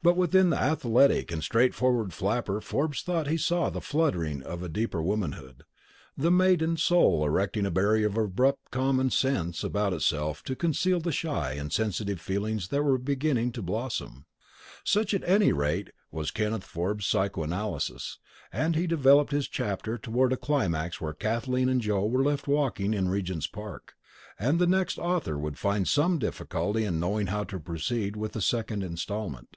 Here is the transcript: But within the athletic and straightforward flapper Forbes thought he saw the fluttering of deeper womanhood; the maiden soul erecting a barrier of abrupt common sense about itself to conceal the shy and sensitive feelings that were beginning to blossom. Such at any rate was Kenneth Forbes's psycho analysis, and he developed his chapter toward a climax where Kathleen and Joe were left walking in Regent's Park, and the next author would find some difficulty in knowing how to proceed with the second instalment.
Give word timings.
But 0.00 0.16
within 0.16 0.50
the 0.50 0.58
athletic 0.62 1.32
and 1.32 1.42
straightforward 1.42 2.14
flapper 2.14 2.60
Forbes 2.60 3.02
thought 3.02 3.26
he 3.26 3.36
saw 3.36 3.68
the 3.68 3.80
fluttering 3.80 4.44
of 4.44 4.72
deeper 4.72 5.02
womanhood; 5.02 5.64
the 6.16 6.30
maiden 6.30 6.76
soul 6.76 7.26
erecting 7.26 7.66
a 7.66 7.70
barrier 7.72 8.06
of 8.06 8.16
abrupt 8.16 8.70
common 8.70 9.10
sense 9.10 9.64
about 9.64 9.92
itself 9.92 10.44
to 10.44 10.54
conceal 10.54 11.00
the 11.00 11.10
shy 11.10 11.54
and 11.54 11.72
sensitive 11.72 12.20
feelings 12.20 12.68
that 12.68 12.84
were 12.84 12.96
beginning 12.96 13.50
to 13.52 13.60
blossom. 13.60 14.24
Such 14.84 15.12
at 15.14 15.28
any 15.28 15.52
rate 15.52 15.90
was 16.12 16.30
Kenneth 16.30 16.64
Forbes's 16.64 17.10
psycho 17.10 17.42
analysis, 17.42 18.18
and 18.52 18.76
he 18.76 18.86
developed 18.86 19.32
his 19.32 19.48
chapter 19.48 19.98
toward 19.98 20.32
a 20.32 20.36
climax 20.36 21.00
where 21.00 21.12
Kathleen 21.12 21.68
and 21.68 21.80
Joe 21.80 22.06
were 22.06 22.22
left 22.22 22.46
walking 22.46 22.94
in 22.94 23.08
Regent's 23.08 23.48
Park, 23.48 23.94
and 24.38 24.58
the 24.60 24.66
next 24.66 24.96
author 25.00 25.36
would 25.36 25.58
find 25.58 25.88
some 25.88 26.20
difficulty 26.20 26.84
in 26.84 27.00
knowing 27.00 27.26
how 27.26 27.42
to 27.44 27.58
proceed 27.58 28.14
with 28.14 28.32
the 28.32 28.40
second 28.40 28.84
instalment. 28.84 29.56